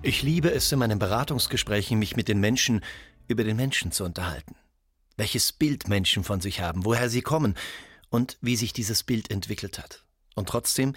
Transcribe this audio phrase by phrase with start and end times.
[0.00, 2.84] Ich liebe es in meinen Beratungsgesprächen, mich mit den Menschen
[3.26, 4.54] über den Menschen zu unterhalten.
[5.16, 7.56] Welches Bild Menschen von sich haben, woher sie kommen
[8.08, 10.04] und wie sich dieses Bild entwickelt hat.
[10.36, 10.94] Und trotzdem,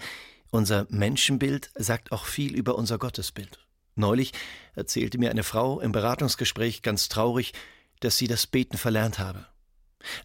[0.50, 3.58] unser Menschenbild sagt auch viel über unser Gottesbild.
[3.96, 4.32] Neulich
[4.76, 7.52] erzählte mir eine Frau im Beratungsgespräch ganz traurig,
[8.00, 9.46] dass sie das Beten verlernt habe.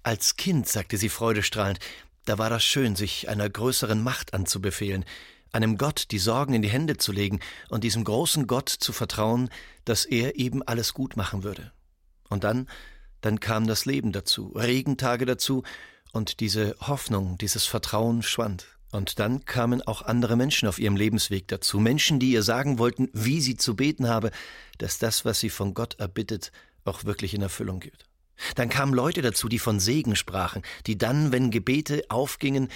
[0.03, 1.79] Als Kind, sagte sie freudestrahlend,
[2.25, 5.03] da war das schön, sich einer größeren Macht anzubefehlen,
[5.57, 7.39] einem Gott die Sorgen in die Hände zu legen
[7.69, 9.49] und diesem großen Gott zu vertrauen,
[9.85, 11.71] dass er eben alles gut machen würde.
[12.29, 12.69] Und dann,
[13.21, 15.63] dann kam das Leben dazu, Regentage dazu,
[16.13, 18.67] und diese Hoffnung, dieses Vertrauen schwand.
[18.91, 23.09] Und dann kamen auch andere Menschen auf ihrem Lebensweg dazu, Menschen, die ihr sagen wollten,
[23.11, 24.31] wie sie zu beten habe,
[24.77, 26.51] dass das, was sie von Gott erbittet,
[26.85, 28.05] auch wirklich in Erfüllung geht.
[28.55, 32.69] Dann kamen Leute dazu, die von Segen sprachen, die dann, wenn Gebete aufgingen,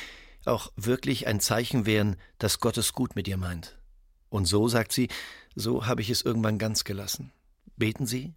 [0.45, 3.77] auch wirklich ein Zeichen wären, dass Gott es gut mit ihr meint.
[4.29, 5.09] Und so, sagt sie,
[5.55, 7.31] so habe ich es irgendwann ganz gelassen.
[7.75, 8.33] Beten Sie?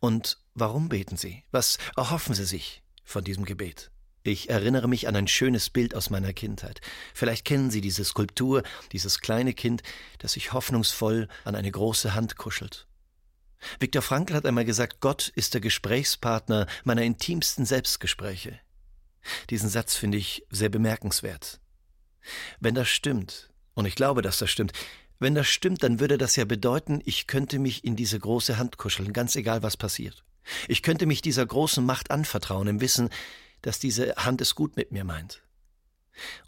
[0.00, 1.44] Und warum beten Sie?
[1.50, 3.90] Was erhoffen Sie sich von diesem Gebet?
[4.22, 6.80] Ich erinnere mich an ein schönes Bild aus meiner Kindheit.
[7.14, 9.82] Vielleicht kennen Sie diese Skulptur, dieses kleine Kind,
[10.18, 12.86] das sich hoffnungsvoll an eine große Hand kuschelt.
[13.78, 18.58] Viktor Frankl hat einmal gesagt, Gott ist der Gesprächspartner meiner intimsten Selbstgespräche.
[19.50, 21.60] Diesen Satz finde ich sehr bemerkenswert.
[22.60, 24.72] Wenn das stimmt, und ich glaube, dass das stimmt,
[25.18, 28.78] wenn das stimmt, dann würde das ja bedeuten, ich könnte mich in diese große Hand
[28.78, 30.24] kuscheln, ganz egal was passiert.
[30.66, 33.10] Ich könnte mich dieser großen Macht anvertrauen, im Wissen,
[33.60, 35.42] dass diese Hand es gut mit mir meint.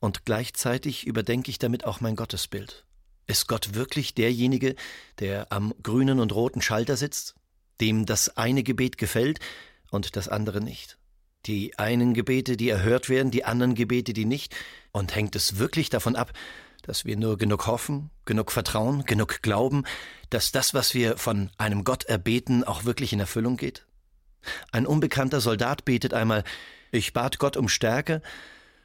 [0.00, 2.84] Und gleichzeitig überdenke ich damit auch mein Gottesbild.
[3.27, 4.75] Ist Gott wirklich derjenige,
[5.21, 7.34] der am grünen und roten Schalter sitzt,
[7.81, 9.39] dem das eine Gebet gefällt
[9.91, 10.99] und das andere nicht?
[11.47, 14.54] Die einen Gebete, die erhört werden, die anderen Gebete, die nicht.
[14.92, 16.32] Und hängt es wirklich davon ab,
[16.82, 19.84] dass wir nur genug hoffen, genug vertrauen, genug glauben,
[20.30, 23.86] dass das, was wir von einem Gott erbeten, auch wirklich in Erfüllung geht?
[24.72, 26.44] Ein unbekannter Soldat betet einmal,
[26.91, 28.22] ich bat Gott um Stärke,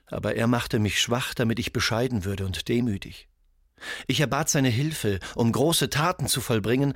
[0.08, 3.28] aber er machte mich schwach, damit ich bescheiden würde und demütig.
[4.08, 6.94] Ich erbat seine Hilfe, um große Taten zu vollbringen,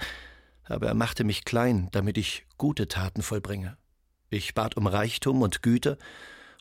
[0.64, 3.78] aber er machte mich klein, damit ich gute Taten vollbringe.
[4.32, 5.98] Ich bat um Reichtum und Güter,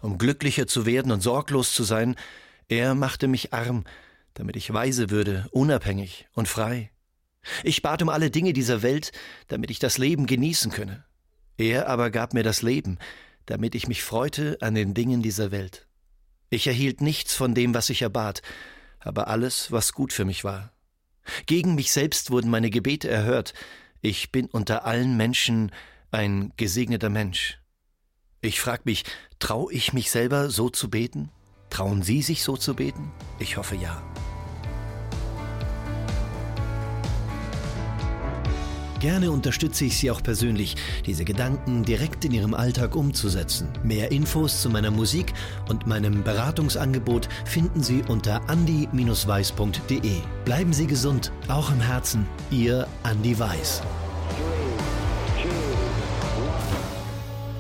[0.03, 2.17] um glücklicher zu werden und sorglos zu sein.
[2.69, 3.85] Er machte mich arm,
[4.35, 6.91] damit ich weise würde, unabhängig und frei.
[7.63, 9.13] Ich bat um alle Dinge dieser Welt,
[9.47, 11.05] damit ich das Leben genießen könne.
[11.59, 12.99] Er aber gab mir das Leben,
[13.47, 15.87] damit ich mich freute an den Dingen dieser Welt.
[16.51, 18.43] Ich erhielt nichts von dem, was ich erbat,
[18.99, 20.73] aber alles, was gut für mich war.
[21.47, 23.55] Gegen mich selbst wurden meine Gebete erhört.
[24.01, 25.71] Ich bin unter allen Menschen
[26.11, 27.59] ein gesegneter Mensch.
[28.41, 29.05] Ich frage mich,
[29.39, 31.31] traue ich mich selber so zu beten?
[31.69, 33.13] Trauen Sie sich so zu beten?
[33.39, 34.03] Ich hoffe ja.
[39.01, 40.77] Gerne unterstütze ich Sie auch persönlich,
[41.07, 43.69] diese Gedanken direkt in Ihrem Alltag umzusetzen.
[43.83, 45.33] Mehr Infos zu meiner Musik
[45.71, 50.21] und meinem Beratungsangebot finden Sie unter andi-weiß.de.
[50.45, 52.27] Bleiben Sie gesund, auch im Herzen.
[52.51, 53.81] Ihr Andi Weiß.